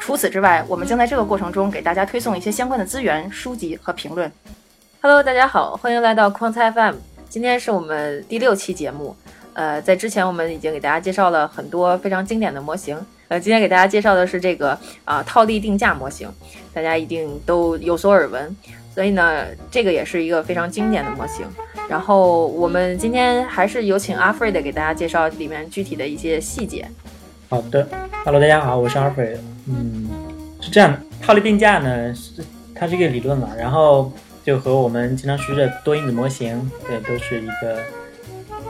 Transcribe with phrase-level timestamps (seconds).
[0.00, 4.30] 除此之外，我们将在这个过程中给大家推送一些相关的资源、书籍和评论。
[5.02, 6.94] Hello，大家好，欢迎来到框菜 FM。
[7.28, 9.14] 今天是我们第六期节目。
[9.52, 12.98] 呃，在之前我们已经给大家介绍了很多非常经典的模型。
[13.28, 16.28] 呃，今天给大家介绍的是这个啊套利定价模型，
[16.72, 18.56] 大家一定都有所耳闻。
[18.94, 21.46] 所以呢，这个也是一个非常经典的模型。
[21.88, 26.88] 然后我们今天还是有请阿 Fred 给大家介绍里面具体的一些细节。
[27.48, 27.86] 好的
[28.24, 29.38] ，Hello，大家好，我是阿 Fred。
[29.68, 30.08] 嗯，
[30.60, 32.42] 是这样的，套利定价呢是
[32.74, 34.12] 它是一个理论嘛，然后
[34.44, 37.78] 就和我们经常说的多因子模型，对，都是一个。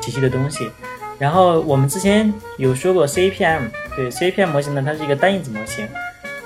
[0.00, 0.70] 体系的东西，
[1.18, 5.86] 然后我们之前有说过 CAPM，对 CAPM 模型呢，它是一个单因子模型，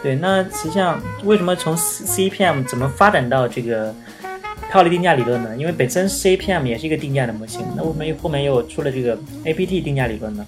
[0.03, 3.95] 对，那实际上为什么从 CAPM 怎么发展到这个
[4.69, 5.57] 套利定价理论呢？
[5.57, 10.45] 因为本身 CAPM 也是一个定价的模型，那我们又后面又出了这个 APT 定价理论呢？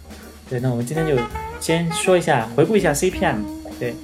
[0.51, 1.17] 对，那我们今天就
[1.61, 3.37] 先说一下，回顾一下 CAPM，
[3.85, 3.95] 对，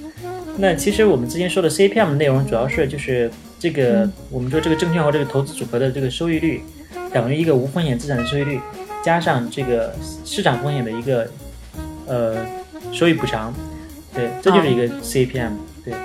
[0.57, 6.61] 那其实我们之前说的 CAPM 内容主要是就是这个我们说这个证券和这个投资组合的这个收益率
[7.11, 8.59] 等于一个无风险资产的收益率。
[9.03, 11.27] 加上这个市场风险的一个
[12.05, 12.45] 呃
[12.93, 13.51] 收益补偿，
[14.13, 15.95] 对，这就是一个 CAPM，对。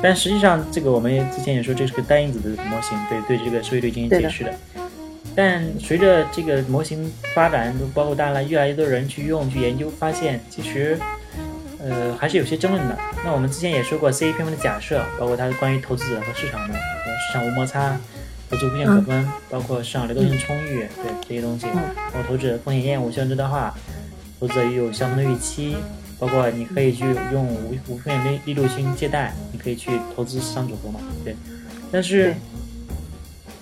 [0.00, 4.54] 但实际上，这个我们之前也说这是个单因子的模型，对，对这个收益率进行解释的。
[5.36, 10.98] 但随着这个模型发展，包括当然越来越多人去用、去研究，发现其实
[11.88, 12.98] 呃还是有些争论的。
[13.24, 17.98] 那我们之前也说过 CAPM 的假设，包括它关于投资者和市场的市场无摩擦。
[18.50, 23.74] 投资无限可分，包括市场流动性充裕，对这些东西，包括投资者风险厌恶、效应最大化，
[24.40, 25.76] 投资者也有相同的预期，
[26.18, 31.36] 包括你可以去用无无风险利利率去借贷，你可以去投资市场组合嘛，对。
[31.92, 32.34] 但是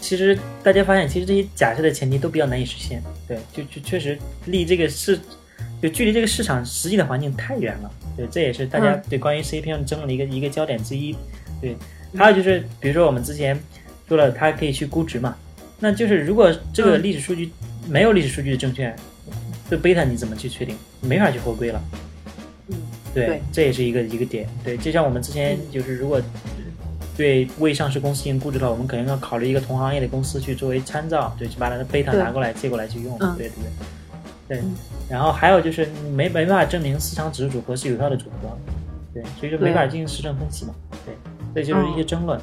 [0.01, 5.19] 其实大家发现，其实这些假设的前提都比较难以实现，对，就就确实利这个市
[5.83, 11.17] 就距离这个市场实际的环境太远了，对，这也是大家对关于 CPM 争论的一个一个焦点之一，
[11.61, 11.77] 对。
[12.17, 13.59] 还有就是，比如说我们之前。
[14.09, 15.37] 说了，它可以去估值嘛？
[15.81, 17.51] 那就是如果这个历史数据
[17.89, 18.95] 没有历史数据的证券，
[19.69, 20.77] 这贝塔你怎么去确定？
[21.01, 21.83] 没法去合规了。
[22.69, 22.77] 嗯，
[23.13, 24.49] 对，这也是一个一个点。
[24.63, 26.23] 对，就像我们之前就是如果
[27.17, 33.19] 对未上市公司进行估值的话，我们肯定要考虑一个同行业的公司去作为参照，对，去把它的贝塔拿过来借过来去用。
[33.19, 34.06] 对对对。
[34.49, 34.63] 对，
[35.09, 38.57] 然后还有就是没没办法证明市场指数组合是有效的组合，
[39.13, 40.75] 对，所以说没法进行实证分析嘛。
[41.05, 41.15] 对，
[41.55, 42.41] 这就是一些争论。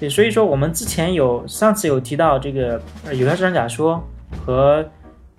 [0.00, 4.02] 对，所以说我们之前有上次有提到这个呃有效市场假说
[4.44, 4.84] 和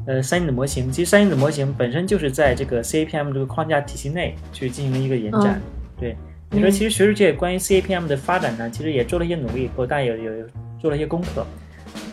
[0.06, 5.59] 呃三因子模型，其实三因子模型本身就是在这个 CAPM 这个框架体系内去进行了一个延展。
[6.00, 6.16] 对，
[6.51, 10.31] 你说其实学术界关于 CAPM 的发展呢，其实也做了一些努力，和大家有有
[10.80, 11.45] 做了一些功课。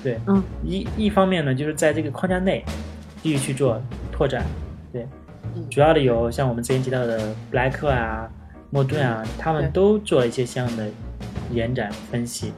[0.02, 2.64] 对，嗯，一一方面呢，就是在这个框架内
[3.22, 3.80] 继续去做
[4.12, 4.44] 拓展。
[4.92, 5.06] 对，
[5.70, 7.18] 主要的有像我们之前提到的
[7.50, 8.28] 布莱克啊、
[8.70, 10.86] 莫顿啊，他们都做了一些相应的。
[11.52, 12.52] 延展分析，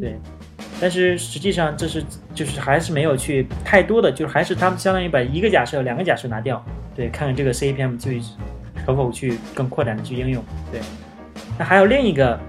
[0.00, 0.18] 对，
[0.80, 2.02] 但是实际上这是
[2.34, 6.64] 就是还是没有去太多的，就是还是他们相当于把一个假设、两个假设拿掉，
[6.96, 8.10] 对，看看这个 CAPM 就
[8.86, 10.80] 可否去更扩展的去应用，对。
[11.58, 12.40] 那还有另一个，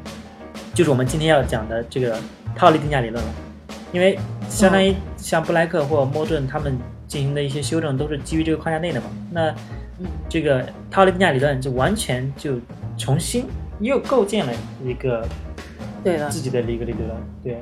[0.74, 2.18] 就是我们今天要讲的这个
[2.56, 3.30] 套利定价理论了，
[3.92, 4.18] 因为
[4.48, 6.78] 相当于像布莱克或莫顿他们
[7.12, 9.54] 进行的一些修正都是基于这个框架内的嘛，那
[10.30, 12.58] 这个套利定价理论就完全就
[12.98, 13.44] 重新
[13.82, 15.28] 又构建了一个。
[16.04, 17.10] 对的，自己的一个理论，
[17.44, 17.54] 对，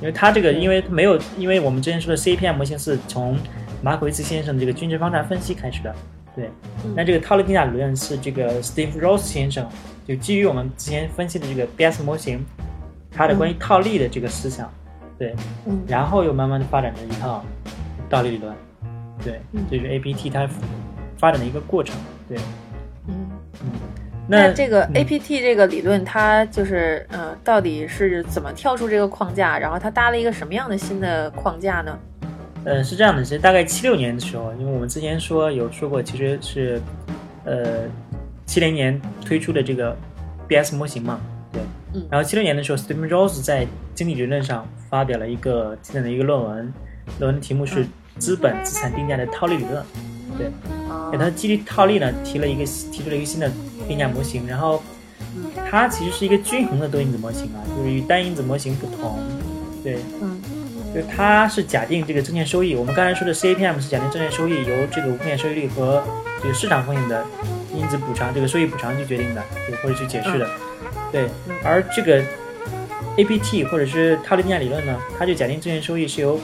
[0.00, 3.38] 因为它这个，因为没有，因为我们之前说的 CAPM 模型是从
[3.80, 5.94] 马可维茨先生的这个均值方差分析开始的，
[6.34, 6.50] 对，
[6.94, 9.66] 那这个套利定价理论是这个 Steve Ross 先生
[10.06, 12.44] 就基于我们之前分析的这个 BS 模型，
[13.10, 14.70] 它的关于套利的这个思想，
[15.18, 15.34] 对，
[15.86, 17.42] 然后又慢慢的发展成一套
[18.10, 18.54] 套利理论，
[19.24, 19.40] 对，
[19.70, 20.48] 这是 APT 它
[21.18, 21.96] 发展的一个过程，
[22.28, 22.38] 对，
[23.08, 23.30] 嗯。
[23.62, 23.70] 嗯。
[24.28, 31.96] 那这个 A P T 这个理论，它就是呃，到底是怎么跳出这个框架，然后它搭了一个什么样的新的框架呢？
[32.64, 36.82] 呃，是这样的，其实大概七六年的时候，因为我们之前说有说过，其实是
[37.44, 37.84] 呃
[38.46, 39.96] 七零年推出的这个
[40.48, 41.20] B S 模型嘛，
[41.52, 41.62] 对，
[41.94, 43.64] 嗯，然后七六年的时候，Stephen Rose 在
[43.94, 46.74] 经济理论上发表了一个经典的一个论文，
[47.20, 47.86] 论文题目是
[48.18, 49.84] 资本资产定价的套利理论，
[50.36, 50.50] 对，
[51.10, 53.50] 给它基于套利呢提了一个提出了一个新的。
[53.88, 54.82] 定价模型，然后
[55.70, 59.16] 它其实是一个均衡的多因子模型啊，就是与单因子模型不同。
[59.84, 60.42] 对，嗯，
[60.92, 66.02] 就是它是假定这个证券收益，我们刚才说的 CAPM 是假定证券收益由这个无风险收益率和
[66.42, 67.24] 这个市场风险的
[67.72, 70.48] 因子补偿，这个收益补偿去决定的，对，或者去解释的。
[71.12, 71.28] 对，
[71.62, 72.20] 而这个
[73.16, 76.40] APT 或者是套利定价理论呢，它就假定证券收益是由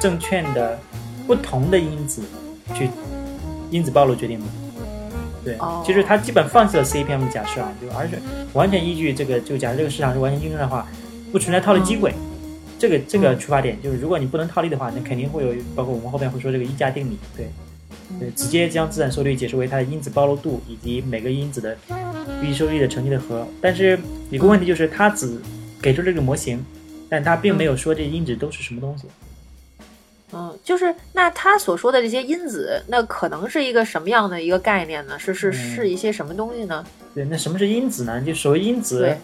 [0.00, 0.76] 证券的
[1.30, 2.22] 不同的因子
[2.74, 2.90] 去
[3.70, 4.46] 因子暴露决定的。
[5.44, 8.18] 对，哦其实他基本放弃了 CPM 的假设啊，就而且
[8.52, 10.88] 完全依据这个，就假设这个市场是完全竞争的话，
[11.30, 12.12] 不存在套利机会。
[12.80, 17.46] 这个这个出发点就是，如果你不能套利的话，那肯定会有，包括我们后面会说这个溢价定理，对，
[18.18, 21.76] 对，直接将资产收益率解释为它的因子暴露度以及每个因子的
[22.42, 23.46] 预期收益率的乘积的和。
[23.60, 23.96] 但是
[24.30, 25.40] 有个问题就是，它只
[25.80, 26.60] 给出这个模型，
[27.08, 29.04] 但它并没有说这因子都是什么东西。
[30.32, 35.18] 嗯，就是那他所说的这些因子，那可能是一个什么样的一个概念呢？
[35.18, 36.84] 是是嗯是一些什么东西呢？
[37.14, 38.20] 对，那什么是因子呢？
[38.22, 39.16] 就所谓因子，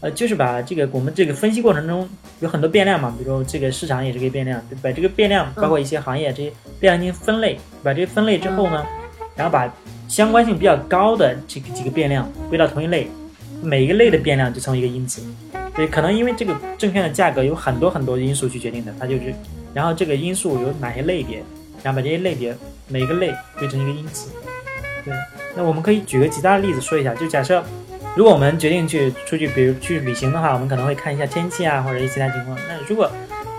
[0.00, 2.08] 呃，就是把这个我们这个分析过程中
[2.40, 8.84] 有很多变量嘛，比如说这个市场也是个变量，对把这个变量包括一些行业这些变量进行分类，把这些分类之后呢，
[9.36, 9.72] 然后把
[10.08, 13.08] 相关性比较高的这个几个变量归到同一类，
[13.62, 15.22] 每一个类的变量就成为一个因子。
[15.76, 19.34] 对，可能因为这个证券的价格有很多很多因素去决定的，它就是，
[19.74, 21.42] 然后这个因素有哪些类别，
[21.82, 22.56] 然后把这些类别
[22.88, 24.30] 每一个类归成一个因子。
[25.04, 25.12] 对，
[25.56, 27.62] 那我们可以举个其他的例子说一下，就假设
[28.16, 32.56] 如果我们决定去出去，比如去旅行的话，我们可能会看一下天气啊，或者一些其他情况。
[32.68, 33.10] 那如果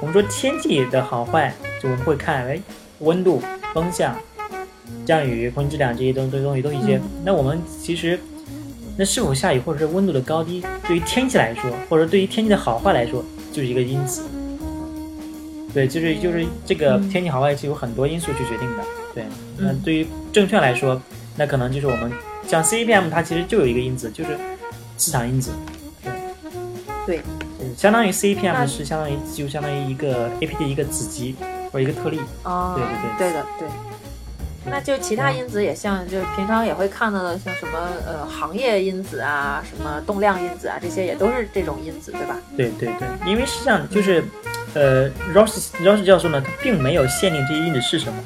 [0.02, 2.60] 我们说天气的好坏，就我们会看，哎，
[3.00, 3.42] 温度、
[3.74, 4.16] 风向、
[5.06, 7.00] 降雨、空气质量这些东这些东西都一些。
[7.24, 8.20] 那我们其实，
[8.98, 14.24] 那是否下雨或者是温度的高低，对于天气来说，或者对于天气的好坏来说，就是一个因子。
[15.76, 18.84] 对，就是就是这个嗯天气好坏是有很多因素去决定的。
[19.14, 19.26] 对，
[19.58, 21.02] 那对于证券来说，
[21.36, 22.10] 那可能就是我们
[22.48, 24.38] 像 CPM，它其实就有一个因子，就是
[24.98, 25.52] 市场因子。
[27.06, 27.18] 对，
[27.60, 31.36] 对，相当于 CPM 是相当于就相当于一个 APT 一个子集
[31.74, 32.22] 或者一个特例。
[32.44, 33.68] 啊，对对对对的，对。
[34.68, 37.78] 那就其他因子也像，就是平常也会看到的，像什么
[38.08, 42.38] 呃行业因子啊，什么动量因子啊，这些也都是这种因子，对吧？
[42.56, 44.24] 对对对，因为实际上就是，
[44.76, 48.24] 呃，Ross Ross 教授呢，他并没有限定这些因子是什么。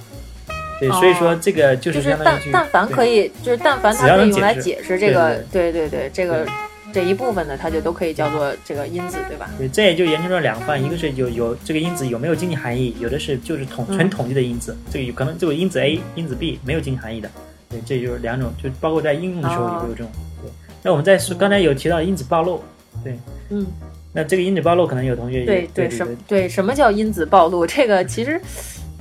[0.80, 6.48] 对，所以说这个就就是是相当于去但但凡可以，就是但凡它能可以用来解释这个，对对对对，这个
[6.94, 9.50] 这一部分的，它就都可以叫做这个因子，对吧？
[9.58, 17.30] 对，这也就研究了两范，一个是有有这个因子有没有经济含义，有的是就是统嗯纯统计的因子，这个有可能这个因子 A、因子 B 没有经济含义的，
[17.70, 20.10] 对，这就是两种，就包括在应用的时候也会有这种。
[20.42, 20.50] 对，
[20.82, 22.64] 那我们在说，刚才有提到因子暴露，
[23.04, 23.18] 对，
[23.50, 23.66] 嗯，
[24.14, 27.66] 那这个因子暴露可能有同学对对什对什么叫因子暴露？
[27.68, 28.40] 这个其实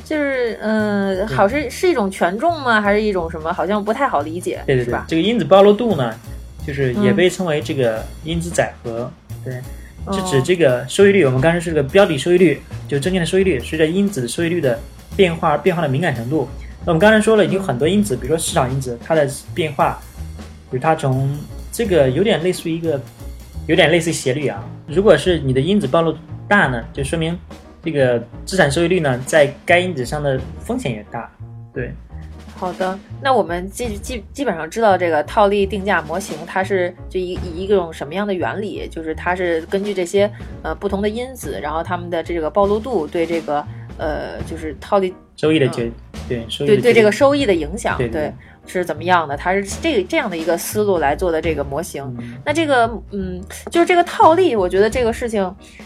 [0.04, 2.80] 就是嗯、好是是一种权重吗？
[2.80, 3.52] 还是一种什么？
[3.52, 4.98] 好像不太好理解，对对对？
[5.06, 6.14] 这个因子暴露度呢，
[6.66, 9.10] 就是也嗯被称为这个因子载荷，
[9.44, 9.54] 对，
[10.12, 11.24] 是指哦这个收益率。
[11.24, 14.78] 我们刚才是个标的收益率，就证券的收益率，随着因子的收益率的
[15.16, 16.48] 变化而变化的敏感程度。
[16.86, 20.00] 那我们刚才说了，已经有很多因子，比如说市场因子，它的变化，
[20.70, 21.36] 比如它从
[21.70, 22.98] 这个有点类似于一个，
[23.68, 24.64] 有点类似斜率啊。
[24.86, 26.16] 如果是你的因子暴露
[26.48, 27.38] 大呢，就说明
[27.84, 31.30] 这个资产收益率呢，在该因子上的风险也大。
[31.74, 31.92] 对，
[32.56, 38.88] 好的，那我们基基基本上知道这个套利定价模型，它是就一以一种什么样的原理？
[38.88, 40.30] 就是它是根据这些
[40.62, 43.62] 呃不同的因子，然后它们的这个暴露度对这个
[43.98, 45.90] 呃就是套利收益的决，
[46.26, 48.32] 对收益对对这个收益的影响，对对
[48.68, 49.36] 是怎么样的？
[49.36, 52.02] 它是这个这样的一个思路来做的这个模型。
[52.20, 55.42] 嗯那这个嗯，就是这个套利，我觉得这个事情，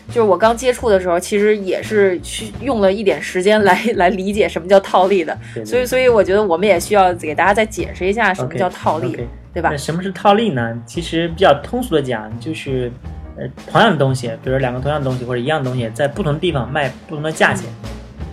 [0.08, 5.36] 就是我刚接触的时候，其实也是去用了一点时间来 来理解什么叫套利的。
[5.64, 9.16] 所以，所以我觉得我们也需要给大家再解释一下什么叫套利
[9.52, 9.76] 对吧那？
[9.76, 10.82] 什么是套利呢？
[10.86, 12.90] 其实比较通俗的讲，就是
[13.36, 17.68] 呃同样的东西，比如两个同样的东西或者一样的东西，在不同的地方卖不同的价钱。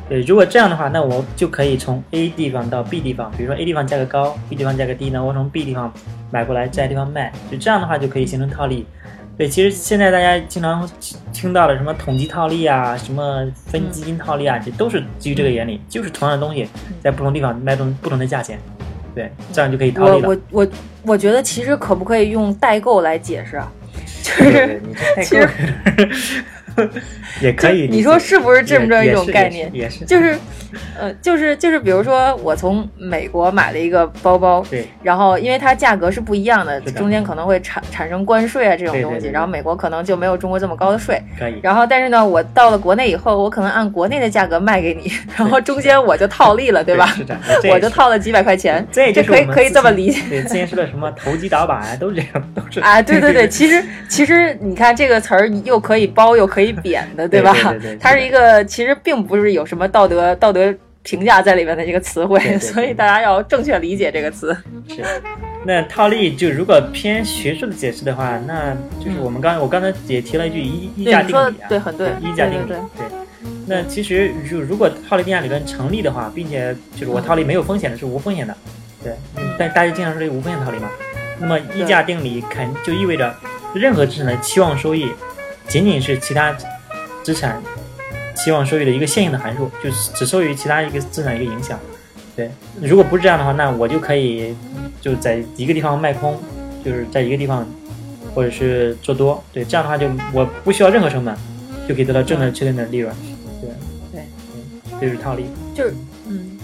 [0.09, 5.93] 对，如果这样的话，那我就可以从 A 地方到 B 地方，比如说 A 地方价格高，B 地方价格低呢，我从 B 地方
[6.31, 8.87] 买过来，在地方卖，就这样的话就可以形成套利。
[9.37, 10.89] 对，其实现在大家经常
[11.31, 16.67] 听到的什么统计套利啊，什么分基金套利啊，这都是基于这个原理，就是同样的东西
[17.01, 18.59] 在不同地方卖同不同的价钱，
[19.13, 20.27] 对，这样就可以套利了。
[20.27, 20.67] 我我
[21.03, 23.71] 我觉得其实可不可以用代购来解释啊？
[24.23, 24.81] 就是
[25.23, 25.49] 其实
[27.41, 27.88] 也可以。
[27.88, 29.69] 你说是不是这么着一种概念？
[29.74, 30.38] 也是，也是就是，
[31.00, 41.21] 呃，就是就是，比如说我从美国买了一个包包，对然后因为它价格是不一样的，的中间可能会产产生关税啊这种东西，对对对对然后美国可能就没有中国这么高的税。
[41.38, 41.59] 可以。
[41.63, 47.07] 然后，但是呢，我到了国内以后，我可能按国内的价格卖给你，然后中间我就套利了，对吧？
[47.15, 47.38] 是的，
[47.69, 50.21] 我就套了几百块钱，这可以可以这么理解。
[50.29, 57.53] 对，之前说的什么 投机倒把啊，都是这样，都是啊，对对对， 其实其实你看这个词儿又可以包又可以贬的，吧？
[57.53, 60.73] 对对对 对它是一个其实并不是有什么道德道德
[61.03, 64.55] 评价在里面的一个词汇，所以大家要正确理解这个词。
[64.88, 65.03] 是。
[65.65, 68.73] 那套利就如果偏学术的解释的话，那
[69.03, 72.77] 就是我们刚我刚才也提了一句一一价定理啊，对很对，一价定理对。
[73.67, 78.55] 那其实如如果套利定价理论成立的话，并且就是我套利没有风险的，是无风险的，
[79.03, 79.13] 对。
[79.57, 80.89] 但大家经常说这个无风险套利嘛，
[81.39, 83.35] 那么溢价定理肯就意味着
[83.75, 85.09] 任何资产的期望收益
[85.69, 86.53] 仅仅是其他
[87.23, 87.61] 资产
[88.35, 91.79] 期望收益的一个线性的函数，就是只受于其他一个资产一个影响。
[92.35, 92.49] 对，
[92.81, 94.55] 如果不是这样的话，那我就可以
[94.99, 96.39] 就在一个地方卖空，
[96.83, 97.67] 就是在一个地方
[98.33, 101.35] 或者是做多，对，这样的话就我不需要任何成本
[101.88, 103.13] 就可以得到正的确定的利润。
[103.61, 103.69] 对
[104.11, 104.21] 对
[104.55, 105.45] 嗯，这就是套利。
[105.75, 106.07] 就是嗯，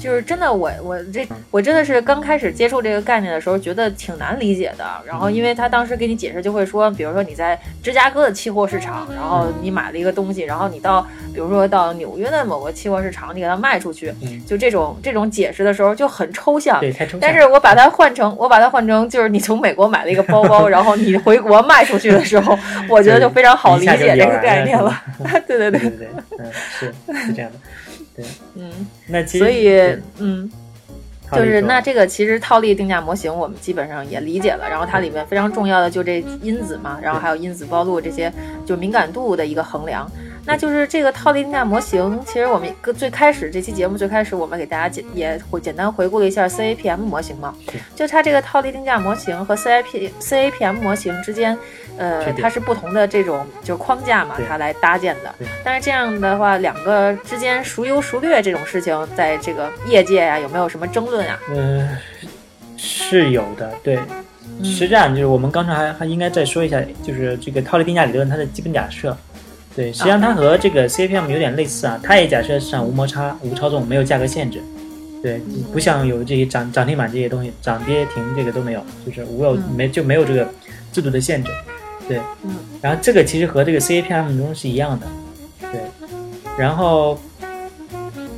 [0.05, 4.85] 就是真的，我我这我真的是刚开始接触这个概念的时候，觉得挺难理解的。
[5.03, 11.01] 然后，因为他当时给你解释，就会说，比如说你在芝加哥的期货市场，然后你买了一个东西，然后你到，
[11.33, 16.79] 比如说到纽约的某个期货市场，你给它卖出去，嗯就这种这种解释的时候就很抽象。
[16.79, 17.19] 对，太抽象。
[17.19, 22.55] 但是我把它换成，我把它换成，就是你从美国买了一个包包，然后你回国卖出去的时候，
[22.87, 25.01] 我觉得就非常好理解这个概念了。
[25.47, 26.07] 对对对对对对，
[26.37, 26.93] 嗯，是
[27.25, 27.57] 是这样的。
[28.15, 28.71] 对，嗯，
[29.07, 30.51] 那其实所以嗯。
[31.31, 38.31] 就是那这个其实套利定价模型我们基本上也理解了，然后它里面非常重要的就这因子嘛，然后还有因子暴露这些
[38.63, 40.09] 就敏感度的一个衡量。
[40.45, 47.55] 那就是这个套利定价模型，其实我们最开始这期节目最开始我们给大家简也回简单回顾了一下 CAPM 模型嘛，
[47.95, 51.57] 就它这个套利定价模型和 CIP CAPM 模型之间，
[51.97, 55.33] 呃，它是不同的这种就是框架嘛，它来搭建的。
[55.63, 61.39] 但是这样的话，两个之间孰优孰劣这种事情，在这个业界呀、有没有什么争论啊？
[61.49, 61.87] 嗯、
[62.77, 63.99] 是有的，对。
[64.63, 69.15] 实际上就是我们刚才还还应该再说一下，就是这个套利定价理论它的基本假设。
[69.75, 74.61] 对，实际上它和这个 CAPM 有点类似啊，它也假设市场无摩擦、无操纵、没有价格限制。
[75.21, 75.41] 对，
[75.73, 80.47] 不像有这些涨涨停板这些东西，涨跌停这个都没有，就是无有没就没有这个
[80.93, 81.51] 制度的限制。
[82.07, 85.07] 对，嗯，然后这个其实和这个 CAPM 中是一样的。
[85.71, 85.81] 对，
[86.57, 87.19] 然后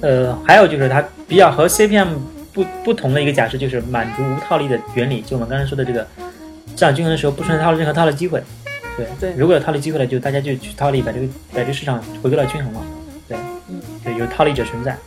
[0.01, 2.07] 呃，还有就是它比较和 CAPM
[2.53, 6.07] 不不同的一个假设，就是满足无套利的原理，就我们刚才说的这个
[6.67, 8.41] 市场均衡的时候不存在套利任何套利机会。
[8.95, 12.81] 对，对如果有套利机会了，就大家就去套利，把这个把这个市场回归到均衡了。
[13.27, 13.38] 对，
[13.69, 14.97] 嗯，对，有套利者存在。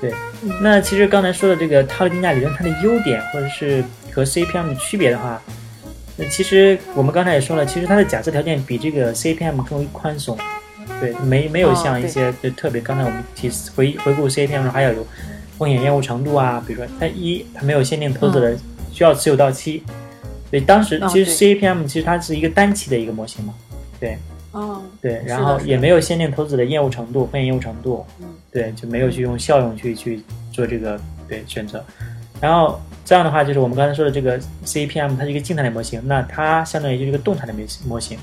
[0.00, 5.40] 对，嗯那其实刚才说的这个套利定价理论，它的优点或者是和 CAPM 的区别的话，
[6.16, 10.38] 那其实我们刚才也说了，其实它的假设条件比这个 CAPM 更为宽松。
[11.00, 15.04] 对，没没有哦像一些就特别，刚才我们提回回顾 CAPM 中还要有
[15.58, 18.56] 风险厌恶程度啊，比如说它一它没有限定投资人
[18.92, 19.82] 需要持有到期。
[20.50, 23.54] 对，当时哦其实 CAPM 其实它是一个单期的一个模型嘛，
[23.98, 24.16] 对
[24.52, 31.84] 哦，对，然后也没有限定投资的厌恶程度、风险厌恶程度，嗯对，就没有去用效用去去做这个对选择。
[32.40, 38.18] 然后这样的话，就是我们刚才说的这个 CAPM，它是一个静态的模型，那它相当于就是一个动态的模型模型。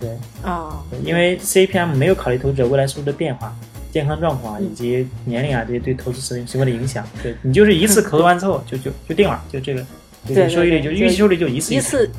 [0.00, 0.10] 对，
[0.42, 3.54] 哦，对因为 CAPM 没有考虑投资者未来收入的变化、
[3.92, 7.06] 健康状况以及年龄啊这些对投资行行为的影响。
[7.22, 12.10] 对你就是一次 投资完之后就就就定了，就这个，收益率就预期收益率就一次一次，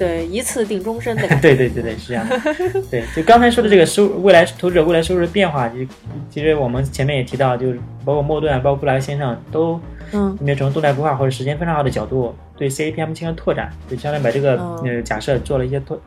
[0.00, 1.42] 对，一次定终身的感觉。
[1.54, 2.40] 对对对对，是这样的。
[2.90, 5.88] 对，就刚才说的这个收未来投资者未来收入的变化，其实
[6.30, 9.78] 其实我们前面也提到，就是包括莫顿啊，包括布莱先生都
[10.12, 16.00] 嗯没有从动态规划或者时间分散化的角度对 CAPM 进行拓展，就相当于把这个、嗯呃假设做了一些拓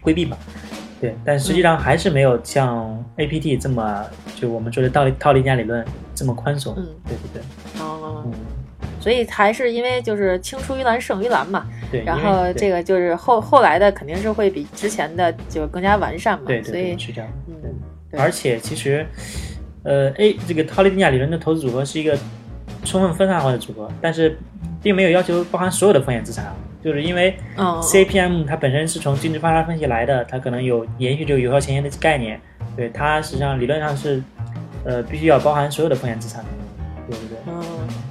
[0.00, 0.38] 规避吧。
[1.00, 4.04] 对，但实际上还是没有像 APT 这么
[4.36, 5.84] 就我们说的套利套利价理论
[6.14, 6.72] 这么宽松。
[6.78, 8.32] 嗯对对对，哦，嗯，
[9.00, 12.02] 所以还是因为就是青出于蓝胜于蓝嘛，对。
[12.04, 17.30] 然后这个就是后后来的肯定是会比之前的就更加完善嘛，对对所以对是这样。
[17.48, 17.54] 嗯，
[18.10, 19.06] 对而且其实，
[19.82, 22.16] 呃，A 这个套利定价理论的投资组合是一个
[22.84, 24.38] 充分分散化的组合，但是
[24.82, 32.40] 并没有要求包含所有的风险资产啊，就是因为嗯 CAPM 它本身是从均值发展分析来的，它可能有延续这个有效前沿的概念，
[32.76, 34.22] 对它实际上理论上是，
[34.84, 36.50] 呃，必须要包含所有的风险资产的，
[37.08, 37.43] 对不对？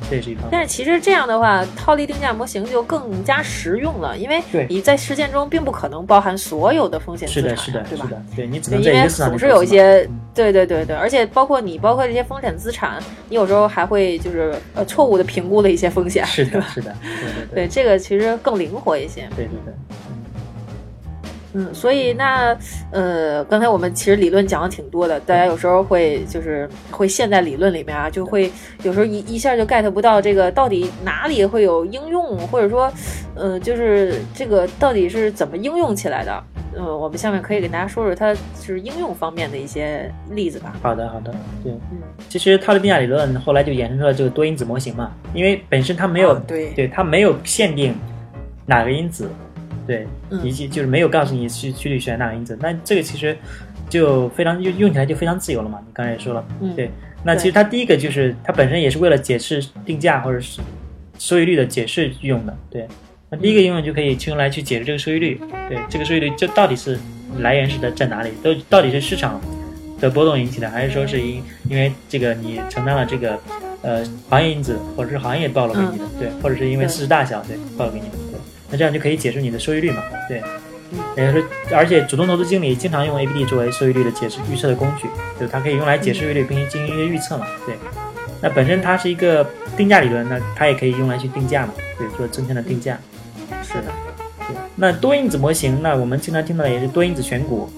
[0.03, 0.49] 嗯，这是一方面。
[0.51, 8.05] 但是其实这样的话，套利定价模型就更加实用了，因为你在实践中并不可能包含所有的风险资产，是的，是的，对吧？
[8.05, 16.61] 是的，对你只对，因为总是有一些，对对对对，而且包括你，包括这些风险资产，你有时候还会就是呃错误的评估了一些风险，是的？
[16.63, 19.27] 是的，对对对，这个其实更灵活一些。
[19.35, 19.73] 对对对，
[21.53, 22.57] 嗯，所以那
[22.91, 28.51] 呃，刚才我们其实理论讲的挺多的，大家有时候会就是会陷在理论里面啊，就会
[28.83, 32.91] 有时候一一下就 get 不到这个到底哪里会有应用，或者说，
[33.35, 36.43] 呃，就是这个到底是怎么应用起来的。
[36.75, 40.75] 嗯，我们下面可以给大家说说它就是应用方面的一些例子吧。
[40.81, 41.31] 好的好的，
[41.63, 41.71] 对。
[41.91, 47.95] 嗯，其实套利定价理论后来就衍生出了这个多因子模型嘛，因为本身它没有、哦对对它没有限定
[48.65, 49.29] 哪个因子，
[49.85, 53.37] 对，嗯以及就是没有告诉你去去选哪个因子，那这个其实
[53.89, 55.79] 就非常用用起来就非常自由了嘛。
[55.85, 56.89] 你刚才也说了，嗯对，
[57.23, 60.61] 那其实它第一个就是它本身也是为了解释定价或者是
[61.17, 62.87] 收益率的解释用的，对。
[63.29, 66.99] 那第一个应用就可以去用来去解释这个收益率，对，这个收益率就到底是
[67.39, 69.41] 来源是在在哪里，都到底是市场
[69.99, 73.39] 的波动引起的，还是说是因因为这个你承担了这个
[73.81, 78.22] 呃行业因子，或者是行业暴露给你的，对，或者是因为市值大小对暴露给你的，对，
[78.73, 80.41] 那这样就可以解释你的收益率嘛，对。
[80.91, 80.99] 嗯。
[81.15, 85.07] 也就是说，而且主动投资经理经常用 ABD 作为收益率的解释预测的工具，
[85.39, 87.75] 就它可以用来解释收益率并进行一些预测嘛，对。
[88.41, 92.99] 那本身它是一个定价理论，那它也可以用来去定价嘛，对，做正向的定价。
[93.61, 93.85] 是的，
[94.39, 97.69] 对，那多因子模型，那我们经常听到的也是多因子选股，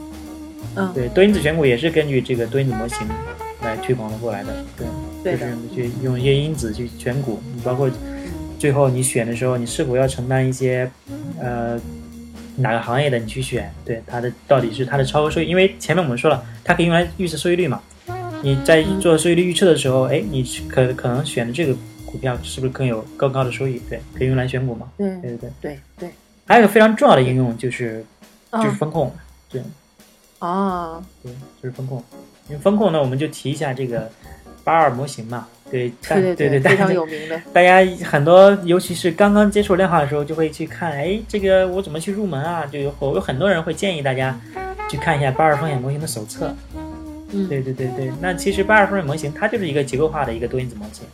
[0.75, 3.07] 嗯，对，多因子选股也是根据这个多因子模型
[3.61, 4.87] 来推广的过来的，对，
[5.23, 7.87] 对就是你去用一些因子去选股，你包括
[8.65, 10.89] 最后你选的时候，你是否要承担一些
[11.39, 11.79] 呃
[12.55, 17.79] 哪个行业的你去选，对它的到底是它的超额收益，因为前面我们说了，它可以用来预测收益率嘛，
[18.41, 21.75] 你在做收益率预测的时候，哎，你可可能选的这个
[22.07, 23.79] 股票是不是更有更高的收益？
[23.87, 25.51] 对，可以用来选股嘛，对对对对。
[25.61, 26.09] 对对，
[26.47, 28.03] 还有一个非常重要的应用就是
[28.51, 29.15] 就是啊风控，
[29.47, 29.61] 对。
[30.39, 31.31] 啊，对，
[31.61, 32.03] 就是风控。
[32.49, 34.09] 因为风控呢，我们就提一下这个
[34.63, 35.47] 八二模型嘛，
[36.07, 42.65] 对，对对对非常有名的，大家很多，尤其是刚刚接触量化的时候，就会去看，哎，这个我怎么去入门啊？
[42.65, 44.39] 就有有很多人会建议大家
[44.89, 46.53] 去看一下八二风险模型的手册。
[47.31, 51.05] 嗯，对对对对，那其实八二风险模型它就是一个结构化的一个多因子模型。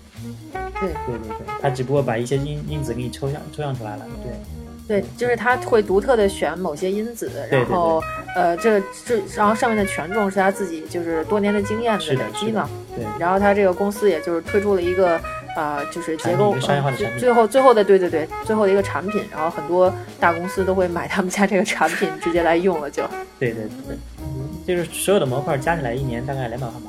[0.53, 4.05] 对对对对，它只不过把一些因因子给你抽象抽象出来了。
[4.23, 4.60] 对。
[4.87, 8.03] 对，就是他会独特的选某些因子，对然后
[8.35, 15.15] 呃，这这然后上面的权重是他自己就是多年的经验的累积嘛，对然后他这个公司也就是推出了一个
[15.55, 23.03] 啊、呃就是结构产品一个商业化的产品呃最最后最后的对对对，最后的一个产品，然后很多大公司都会买他们家这个产品直接来用了就，
[23.39, 26.81] 对对对，嗯就是所有的模块加起来一年大概两百万吧。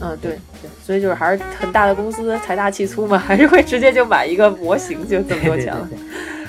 [0.00, 5.98] 嗯对对，所以就是还是很大的公司财大气粗嘛，还是会直接就买一个模型就这么多对对钱了，对。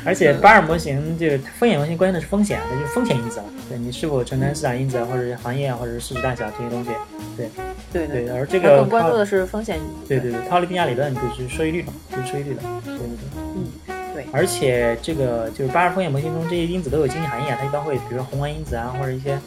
[0.05, 3.45] 而且八二模型就是风险模型，关键的是风险，那就是风险因子了。
[3.67, 6.89] 对你是否承担市场因子啊，或者是行业啊，或者是市值大小这些东西。
[7.37, 7.49] 对
[7.91, 12.61] 对，对，而这个更关注的是风险，对对对，套利定价理论就是收益率嘛，就是收益率的。
[12.85, 13.39] 对对对。
[13.55, 13.67] 嗯
[14.13, 19.39] 对而且这个就是八二风险模型中这些因子都有经济含义啊，它一般会比如说宏观因子啊，或者一些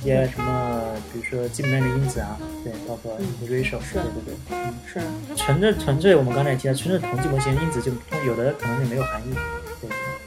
[0.00, 0.80] 一些什么，
[1.12, 4.34] 比如说基本面的因子啊，对，包括一些 ratio，、是对对对。
[4.50, 5.00] 嗯是
[5.36, 7.92] 纯粹纯粹，我们刚才也提到，纯粹统计模型因子就
[8.24, 9.34] 有的可能就没有含义。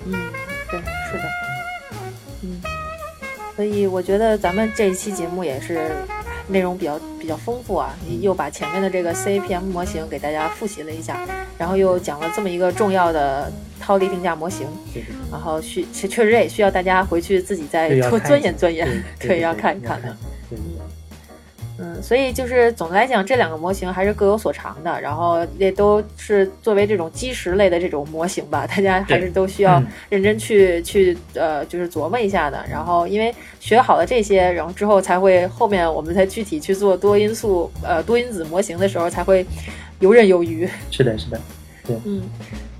[0.03, 0.31] 对，嗯，
[0.69, 1.23] 对，是的，
[2.43, 2.61] 嗯，
[3.55, 5.91] 所以我觉得咱们这一期节目也是
[6.47, 11.19] 内容比较比较丰富啊，又把前面的这个 CAPM 模型给大家复习了一下，
[11.57, 14.67] 然后又讲了这么一个重要的套利定价模型，
[15.31, 18.87] 然后需确确实也需要大家回去自己再多钻研钻研，
[19.19, 20.15] 对对要看一看的。
[22.01, 32.63] 所以就是总的来讲，这两个模型还是各有所长的，然后也都是作为这种基石类的这种模型吧，大家还是都需要嗯认真去、去呃，就是琢磨一下的。
[32.69, 39.45] 然后因为学好了这些，然后之后才会后面我们才具体去做多因素呃多因子模型的时候，才会
[39.99, 40.67] 游刃有余。
[40.89, 41.39] 是的，是的，
[41.85, 42.23] 对嗯，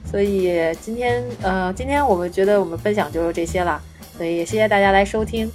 [0.10, 3.81] 所以今天呃，今天我们觉得我们分享就是这些了，
[4.17, 5.51] 所以也谢谢大家来收听。